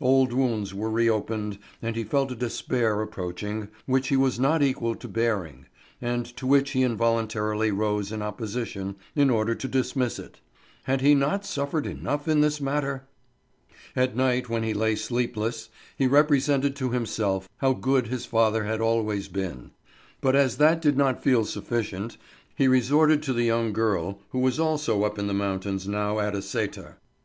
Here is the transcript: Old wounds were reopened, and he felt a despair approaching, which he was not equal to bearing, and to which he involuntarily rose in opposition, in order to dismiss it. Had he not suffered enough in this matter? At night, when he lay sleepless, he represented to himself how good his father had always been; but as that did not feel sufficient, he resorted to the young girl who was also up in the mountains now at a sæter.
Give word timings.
Old 0.00 0.32
wounds 0.32 0.72
were 0.72 0.88
reopened, 0.88 1.58
and 1.82 1.96
he 1.96 2.04
felt 2.04 2.30
a 2.30 2.36
despair 2.36 3.02
approaching, 3.02 3.66
which 3.86 4.06
he 4.06 4.16
was 4.16 4.38
not 4.38 4.62
equal 4.62 4.94
to 4.94 5.08
bearing, 5.08 5.66
and 6.00 6.24
to 6.36 6.46
which 6.46 6.70
he 6.70 6.84
involuntarily 6.84 7.72
rose 7.72 8.12
in 8.12 8.22
opposition, 8.22 8.94
in 9.16 9.30
order 9.30 9.52
to 9.56 9.66
dismiss 9.66 10.20
it. 10.20 10.38
Had 10.84 11.00
he 11.00 11.12
not 11.16 11.44
suffered 11.44 11.88
enough 11.88 12.28
in 12.28 12.40
this 12.40 12.60
matter? 12.60 13.08
At 13.96 14.14
night, 14.14 14.48
when 14.48 14.62
he 14.62 14.74
lay 14.74 14.94
sleepless, 14.94 15.70
he 15.98 16.06
represented 16.06 16.76
to 16.76 16.90
himself 16.90 17.48
how 17.56 17.72
good 17.72 18.06
his 18.06 18.24
father 18.24 18.62
had 18.62 18.80
always 18.80 19.26
been; 19.26 19.72
but 20.20 20.36
as 20.36 20.58
that 20.58 20.80
did 20.80 20.96
not 20.96 21.20
feel 21.20 21.44
sufficient, 21.44 22.16
he 22.54 22.68
resorted 22.68 23.24
to 23.24 23.32
the 23.32 23.42
young 23.42 23.72
girl 23.72 24.20
who 24.28 24.38
was 24.38 24.60
also 24.60 25.02
up 25.02 25.18
in 25.18 25.26
the 25.26 25.34
mountains 25.34 25.88
now 25.88 26.20
at 26.20 26.36
a 26.36 26.44
sæter. 26.46 26.94